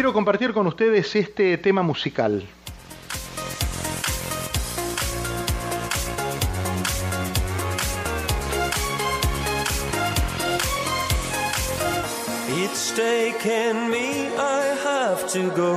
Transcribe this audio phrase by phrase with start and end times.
[0.00, 2.42] quiero compartir con ustedes este tema musical.
[12.48, 15.76] It's taken me, I have to go.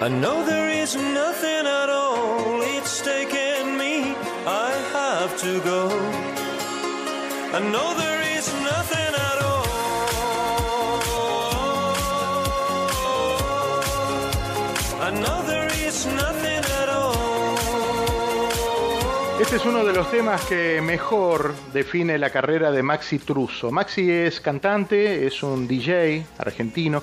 [0.00, 2.62] I know there is nothing at all.
[2.62, 4.14] It's taken me,
[4.46, 5.88] I have to go.
[7.52, 9.21] I know there is nothing
[15.86, 17.12] is nothing at all.
[19.40, 23.70] Este es uno de los temas que mejor define la carrera de Maxi Truso.
[23.70, 27.02] Maxi es cantante, es un DJ argentino.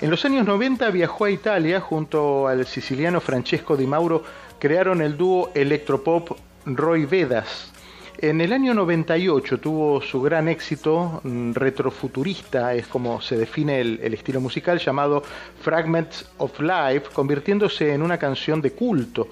[0.00, 4.22] En los años 90 viajó a Italia junto al siciliano Francesco Di Mauro,
[4.58, 7.72] crearon el dúo electropop Roy Vedas.
[8.22, 14.12] En el año 98 tuvo su gran éxito mm, retrofuturista, es como se define el,
[14.12, 15.22] estilo musical, llamado
[15.62, 19.28] Fragments of Life, convirtiéndose en una canción de culto.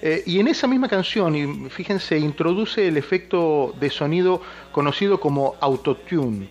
[0.00, 5.56] Eh, y en esa misma canción, y fíjense, introduce el efecto de sonido conocido como
[5.60, 6.48] autotune,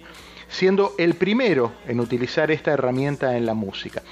[0.50, 4.04] siendo el primero en utilizar esta herramienta en la música.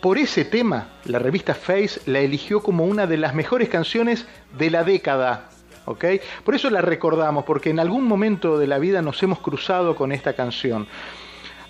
[0.00, 4.26] Por ese tema, la revista Face la eligió como una de las mejores canciones
[4.58, 5.50] de la década.
[5.84, 10.12] Por eso la recordamos, porque en algún momento de la vida nos hemos cruzado con
[10.12, 10.86] esta canción.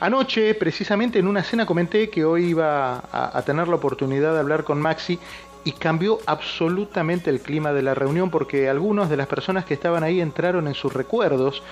[0.01, 4.65] Anoche, precisamente en una cena, comenté que hoy iba a, tener la oportunidad de hablar
[4.65, 5.19] con Maxi
[5.65, 10.05] y cambió absolutamente el clima de la reunión porque algunas de las personas que estaban
[10.05, 11.63] ahí entraron en sus recuerdos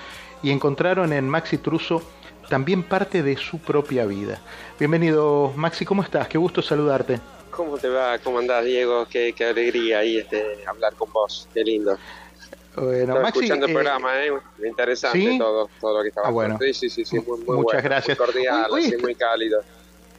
[0.41, 2.01] y encontraron en Maxi Truso
[2.49, 4.41] también parte de su propia vida.
[4.79, 6.27] Bienvenido Maxi, ¿cómo estás?
[6.27, 7.19] Qué gusto saludarte.
[7.51, 8.17] ¿Cómo te va?
[8.17, 9.05] ¿Cómo andás, Diego?
[9.07, 11.47] Qué, qué alegría ahí este, hablar con vos.
[11.53, 11.97] Qué lindo.
[12.75, 14.31] Bueno, Maxi, escuchando el eh, programa, ¿eh?
[14.65, 15.37] Interesante ¿sí?
[15.37, 16.57] todo, todo lo que estaba Ah, bueno.
[16.59, 18.17] Sí, sí, sí, sí, muy, muy Muchas bueno, gracias.
[18.19, 19.63] Muy cordial, Hoy- hoy así, muy cálido.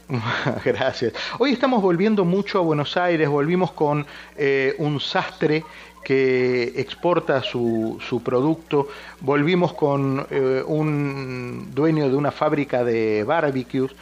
[0.65, 1.15] Gracias.
[1.39, 4.07] Hoy estamos volviendo mucho a Buenos Aires, volvimos con
[4.37, 5.65] eh, un sastre
[6.05, 8.89] que exporta su, su producto,
[9.21, 13.93] volvimos con eh, un dueño de una fábrica de barbecues,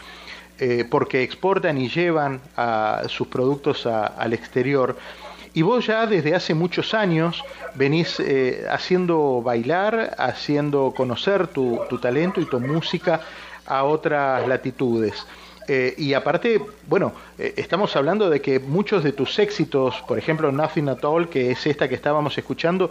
[0.59, 4.97] eh, porque exportan y llevan a sus productos a- al exterior.
[5.55, 11.99] Y vos ya desde hace muchos años venís eh, haciendo bailar, haciendo conocer tu, tu
[11.99, 13.21] talento y tu música
[13.67, 15.27] a otras latitudes.
[15.69, 20.51] Eh, y aparte, bueno, eh, estamos hablando de que muchos de tus éxitos, por ejemplo
[20.51, 22.91] Nothing at All, que es esta que estábamos escuchando,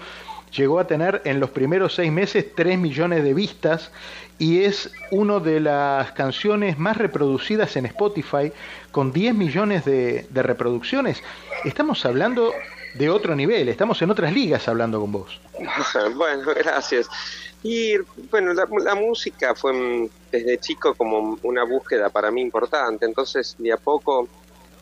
[0.56, 3.92] llegó a tener en los primeros seis meses 3 millones de vistas
[4.38, 8.52] y es una de las canciones más reproducidas en Spotify
[8.92, 11.22] con 10 millones de, reproducciones.
[11.64, 12.52] Estamos hablando
[12.96, 15.40] de otro nivel, estamos en otras ligas hablando con vos.
[16.16, 17.08] bueno, gracias.
[17.64, 17.98] Y
[18.32, 23.06] bueno, la, la música fue mm, desde chico como una búsqueda para mí importante.
[23.06, 24.28] Entonces, de a poco,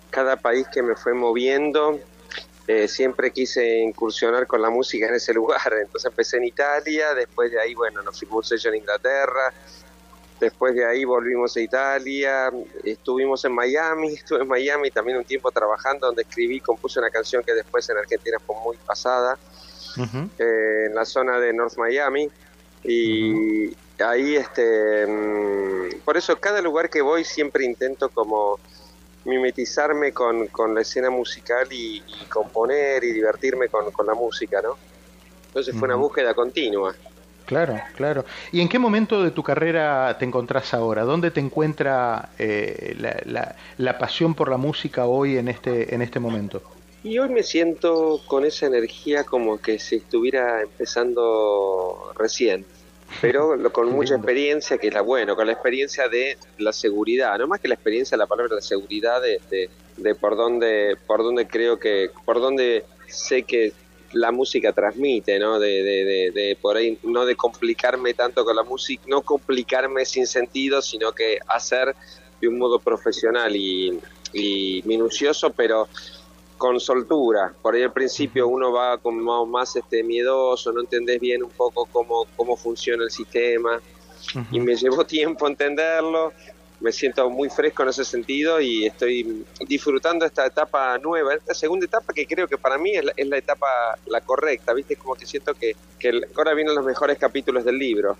[0.09, 1.99] cada país que me fue moviendo,
[2.71, 5.73] eh, siempre quise incursionar con la música en ese lugar.
[5.81, 9.51] Entonces empecé en Italia, después de ahí, bueno, nos firmó un sello en Inglaterra.
[10.39, 12.51] Después de ahí volvimos a Italia,
[12.83, 17.43] estuvimos en Miami, estuve en Miami también un tiempo trabajando, donde escribí, compuse una canción
[17.43, 19.39] que después en Argentina fue muy pasada
[20.37, 22.29] eh, en la zona de North Miami
[22.83, 28.59] y ahí este mm, por eso cada lugar que voy siempre intento como
[29.29, 34.61] mimetizarme con, con la escena musical y, y componer y divertirme con, con la música,
[34.63, 34.81] ¿no?
[35.47, 36.95] Entonces fue una búsqueda continua.
[37.45, 38.25] Claro, claro.
[38.51, 41.03] ¿Y en qué momento de tu carrera te encontrás ahora?
[41.03, 46.01] ¿Dónde te encuentra eh, la, la- la pasión por la música hoy en este, en
[46.03, 46.63] este momento?
[47.01, 52.69] Y hoy me siento con esa energía como que si estuviera empezando recién,
[53.21, 57.37] pero lo- con mucha experiencia, que es la bueno, con la experiencia de la seguridad,
[57.37, 61.23] no más que la experiencia, la palabra de seguridad de, de, de por dónde, por
[61.23, 63.73] dónde creo que, por dónde sé que
[64.13, 65.59] la música transmite, ¿no?
[65.59, 70.05] De, de, de, de por ahí, no de complicarme tanto con la música, no complicarme
[70.05, 71.95] sin sentido, sino que hacer
[72.41, 73.99] de un modo profesional y,
[74.33, 75.87] y minucioso, pero
[76.59, 77.53] con soltura.
[77.61, 81.87] Por ahí al principio uno va como más este miedoso, no entendés bien un poco
[81.91, 83.81] cómo, cómo funciona el sistema
[84.51, 86.33] y me llevó tiempo entenderlo.
[86.81, 91.85] Me siento muy fresco en ese sentido y estoy disfrutando esta etapa nueva, esta segunda
[91.85, 93.67] etapa que creo que para mí es la, es la etapa
[94.05, 94.95] la correcta, ¿viste?
[94.95, 98.17] Como que siento que, que ahora vienen los mejores capítulos del libro.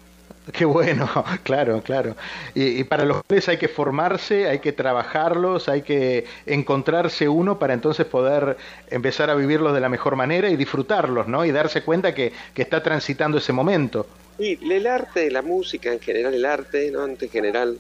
[0.54, 1.10] Qué bueno,
[1.44, 2.16] claro, claro.
[2.56, 7.60] Y, y para los cuales hay que formarse, hay que trabajarlos, hay que encontrarse uno
[7.60, 8.58] para entonces poder
[8.90, 11.46] empezar a vivirlos de la mejor manera y disfrutarlos, ¿no?
[11.46, 14.08] Y darse cuenta que, que está transitando ese momento.
[14.38, 17.06] Y el arte, la música en general, el arte, ¿no?
[17.06, 17.78] En general,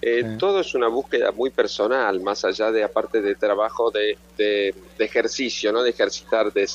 [0.00, 4.72] Eh, todo es una búsqueda muy personal, más allá de, aparte de trabajo de, de,
[4.98, 5.82] ejercicio, ¿no?
[5.82, 6.68] De ejercitar, de,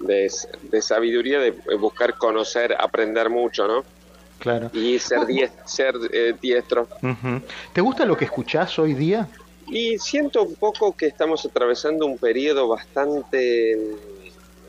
[0.00, 3.84] de, sabiduría, de buscar conocer, aprender mucho, ¿no?
[4.40, 4.70] Claro.
[4.72, 5.20] Y ser,
[5.66, 6.88] ser eh, diestro.
[7.72, 9.28] ¿Te gusta lo que escuchás hoy día?
[9.68, 13.72] Y siento un poco que estamos atravesando un periodo bastante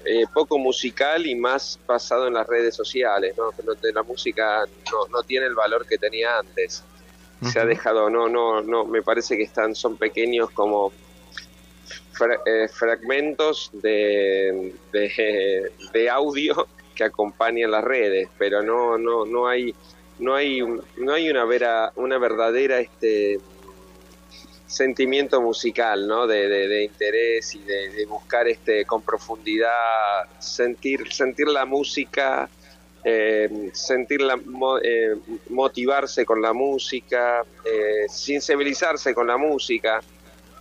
[0.05, 3.51] eh, poco musical y más basado en las redes sociales, ¿no?
[3.63, 6.83] Donde la música no, no tiene el valor que tenía antes.
[7.51, 10.91] Se ha dejado, no, no, no, me parece que están, son pequeños como
[12.45, 19.73] eh, fragmentos de, de, audio que acompañan las redes, pero no, no, no hay,
[20.19, 20.61] no hay,
[20.97, 23.39] no hay una vera, una verdadera este
[24.71, 26.27] sentimiento musical, ¿no?
[26.27, 32.49] De, de, interés y de, buscar este con profundidad, sentir, sentir la música,
[33.03, 34.39] eh, sentirla,
[34.81, 35.15] eh,
[35.49, 39.99] motivarse con la música, eh, sensibilizarse con la música,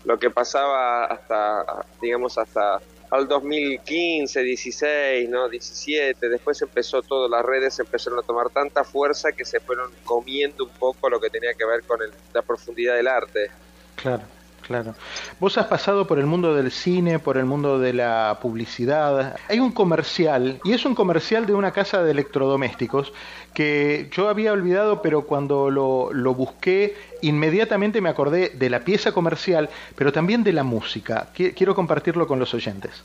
[0.04, 2.80] lo que pasaba hasta, digamos, hasta
[3.10, 5.48] al 2015, 16, ¿no?
[5.48, 10.64] 17, después empezó todo, las redes empezaron a tomar tanta fuerza que se fueron comiendo
[10.64, 11.98] un poco lo que tenía que ver con
[12.32, 13.50] la profundidad del arte.
[13.96, 14.22] Claro,
[14.70, 14.94] claro.
[15.40, 19.36] Vos has pasado por el mundo del cine, por el mundo de la publicidad.
[19.48, 23.12] Hay un comercial, y es un comercial de una casa de electrodomésticos
[23.52, 29.10] que yo había olvidado, pero cuando lo, lo busqué, inmediatamente me acordé de la pieza
[29.10, 31.30] comercial, pero también de la música.
[31.34, 33.02] Quiero compartirlo con los oyentes.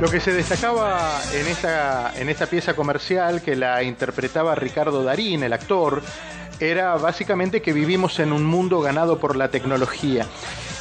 [0.00, 5.42] Lo que se destacaba en esta, en esta pieza comercial que la interpretaba Ricardo Darín,
[5.42, 6.02] el actor,
[6.58, 10.26] era básicamente que vivimos en un mundo ganado por la tecnología.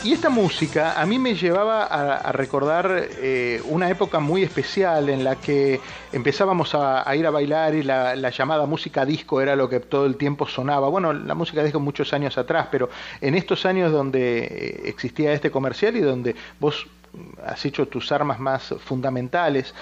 [0.02, 5.26] Y esta música a mí me llevaba a, recordar eh, una época muy especial en
[5.26, 5.82] la que
[6.14, 10.06] empezábamos a, ir a bailar y la, la, llamada música disco era lo que todo
[10.06, 10.88] el tiempo sonaba.
[10.88, 15.52] Bueno, la música disco muchos años atrás, pero en estos años donde eh, existía este
[15.52, 16.88] comercial y donde vos
[17.46, 19.74] has hecho tus armas más fundamentales.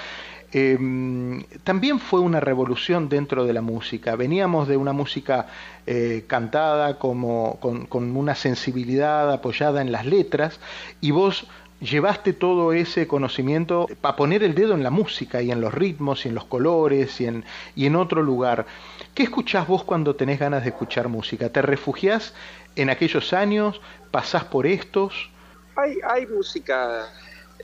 [0.53, 4.15] Em, también fue una revolución dentro de la música.
[4.15, 5.47] Veníamos de una música
[5.85, 10.59] eh, cantada como, con, una sensibilidad apoyada en las letras
[11.01, 11.47] y vos
[11.81, 16.25] llevaste todo ese conocimiento para poner el dedo en la música y en los ritmos
[16.25, 17.43] y en los colores y en,
[17.75, 18.65] y en otro lugar.
[19.13, 21.49] ¿Qué escuchás vos cuando tenés ganas de escuchar música?
[21.49, 22.33] ¿Te refugiás
[22.77, 23.81] en aquellos años?
[24.11, 25.29] ¿Pasás por estos?
[25.75, 27.05] Hay, hay música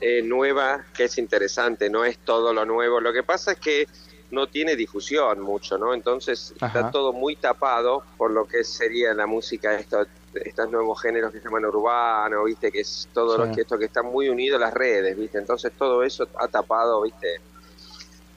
[0.00, 3.00] eh, nueva que es interesante, no es todo lo nuevo.
[3.00, 3.88] Lo que pasa es que
[4.30, 5.94] no tiene difusión mucho, ¿no?
[5.94, 11.32] Entonces está todo muy tapado por lo que sería la música, estos, estos nuevos géneros
[11.32, 12.72] que se llaman urbano, ¿viste?
[12.72, 15.38] Que es todo lo que esto que está muy unido a las redes, ¿viste?
[15.38, 17.40] Entonces todo eso ha tapado, ¿viste?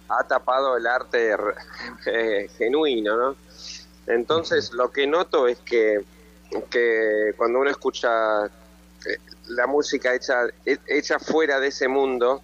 [0.09, 1.35] Ha tapado el arte
[2.05, 3.35] eh, genuino, ¿no?
[4.05, 6.05] Entonces lo que noto es que,
[6.69, 8.49] que cuando uno escucha
[9.47, 12.41] la música hecha, hecha fuera de ese mundo,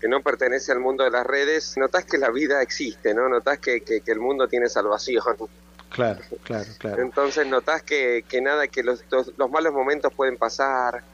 [0.00, 3.28] que no pertenece al mundo de las redes, notas que la vida existe, ¿no?
[3.28, 5.22] Notas que, que, el mundo tiene salvación.
[5.90, 7.02] Claro, claro, claro.
[7.02, 11.04] Entonces notas que, que nada, que los, los, malos momentos pueden pasar,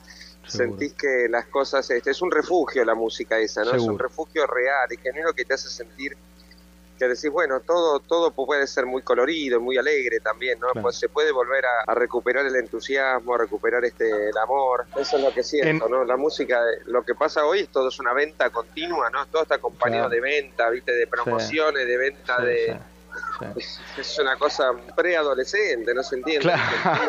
[0.47, 3.73] sentís que las cosas, este, es un refugio la música esa, ¿no?
[3.73, 6.17] Es un refugio real y que no es lo que te hace sentir
[6.99, 10.69] que decís, bueno, todo, todo puede ser muy colorido, muy alegre también, ¿no?
[10.81, 14.87] Pues se puede volver a, recuperar el entusiasmo, a recuperar este el amor.
[14.97, 16.05] Eso es lo que siento, ¿no?
[16.05, 19.27] La música, lo que pasa hoy es todo es una venta continua, ¿no?
[19.27, 20.93] Todo está acompañado de venta, ¿viste?
[20.93, 22.79] De promociones, de venta de
[23.55, 26.53] es una cosa preadolescente, no se entiende.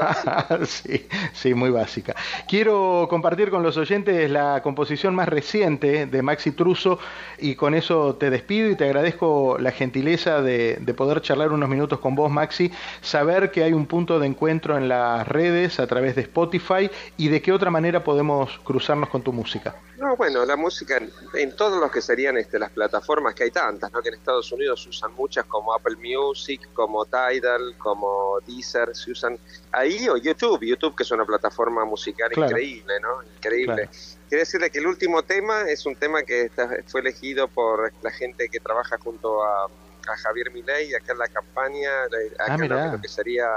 [0.66, 2.16] sí, sí, muy básica.
[2.48, 7.00] Quiero compartir con los oyentes la composición más reciente de Maxi Truso
[7.38, 11.70] y con eso te despido y te agradezco la gentileza de, de poder charlar unos
[11.70, 15.88] minutos con vos, Maxi, saber que hay un punto de encuentro en las redes a
[15.88, 19.76] través de Spotify y de qué otra manera podemos cruzarnos con tu música.
[20.00, 20.98] No, bueno, la música
[21.34, 24.02] en, todos los que serían este, las plataformas, que hay tantas, ¿no?
[24.02, 29.38] que en Estados Unidos usan muchas como Apple Music, como Tidal, como Deezer, se usan
[29.72, 33.22] ahí o YouTube, YouTube que es una plataforma musical increíble, ¿no?
[33.24, 33.90] Increíble.
[34.30, 36.50] Quiero decirle que el último tema es un tema que
[36.88, 41.28] fue elegido por la gente que trabaja junto a, a Javier Milei acá en la
[41.28, 41.92] campaña,
[42.40, 42.92] Ah, acá en mirá.
[42.94, 43.48] lo que sería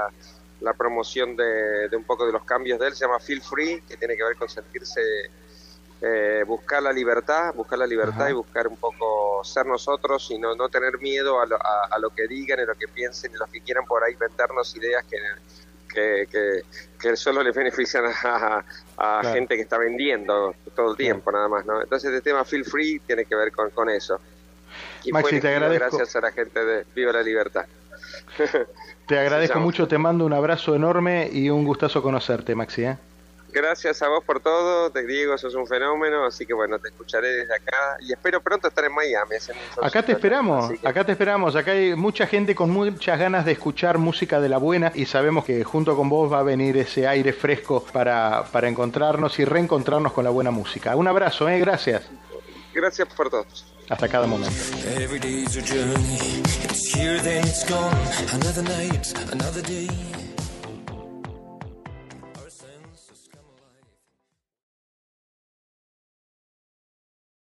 [0.61, 3.81] la promoción de, de un poco de los cambios de él, se llama Feel Free,
[3.87, 5.01] que tiene que ver con sentirse,
[6.05, 8.29] eh, buscar la libertad, buscar la libertad Ajá.
[8.31, 11.97] y buscar un poco ser nosotros y no, no tener miedo a lo, a, a
[11.99, 15.05] lo que digan, y lo que piensen y los que quieran por ahí vendernos ideas
[15.05, 15.17] que,
[15.87, 16.61] que, que,
[16.99, 18.63] que solo les benefician a, a
[19.21, 19.33] Claro.
[19.33, 21.81] gente que está vendiendo todo el tiempo nada más, ¿no?
[21.81, 24.19] Entonces el tema Feel Free tiene que ver con, con eso.
[25.03, 25.97] Y Maxi, te agradezco.
[25.97, 27.65] gracias a la gente de Viva la Libertad.
[29.07, 32.83] Te agradezco mucho, te mando un abrazo enorme y un gustazo conocerte, Maxi.
[32.85, 32.97] ¿eh?
[33.53, 37.27] Gracias a vos por todo, te digo, sos un fenómeno, así que bueno, te escucharé
[37.29, 39.35] desde acá y espero pronto estar en Miami.
[39.81, 41.55] Acá te esperamos, que- acá te esperamos.
[41.55, 45.45] Acá hay mucha gente con muchas ganas de escuchar música de la buena y sabemos
[45.45, 50.13] que junto con vos va a venir ese aire fresco para, para encontrarnos y reencontrarnos
[50.13, 50.95] con la buena música.
[50.95, 51.59] Un abrazo, ¿eh?
[51.59, 52.03] gracias.
[52.73, 53.45] Gracias por todo.
[53.87, 54.49] Hasta cada momento.